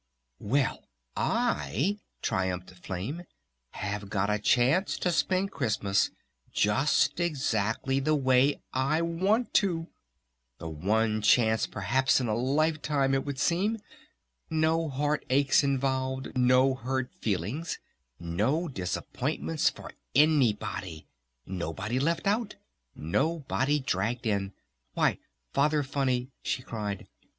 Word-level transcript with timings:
"Well, 0.39 0.87
I," 1.15 1.99
triumphed 2.23 2.71
Flame, 2.71 3.21
"have 3.73 4.09
got 4.09 4.31
a 4.31 4.39
chance 4.39 4.97
to 4.97 5.11
spend 5.11 5.51
Christmas 5.51 6.09
just 6.51 7.19
exactly 7.19 7.99
the 7.99 8.15
way 8.15 8.63
I 8.73 9.03
want 9.03 9.53
to!... 9.61 9.89
The 10.57 10.69
one 10.69 11.21
chance 11.21 11.67
perhaps 11.67 12.19
in 12.19 12.27
a 12.27 12.33
life 12.33 12.81
time, 12.81 13.13
it 13.13 13.23
would 13.25 13.37
seem!... 13.37 13.77
No 14.49 14.89
heart 14.89 15.23
aches 15.29 15.63
involved, 15.63 16.35
no 16.35 16.73
hurt 16.73 17.13
feelings, 17.13 17.77
no 18.19 18.67
disappointments 18.67 19.69
for 19.69 19.91
anybody! 20.15 21.05
Nobody 21.45 21.99
left 21.99 22.25
out! 22.25 22.55
Nobody 22.95 23.77
dragged 23.79 24.25
in! 24.25 24.53
Why 24.95 25.19
Father 25.53 25.83
Funny," 25.83 26.31
she 26.41 26.63
cried. 26.63 27.05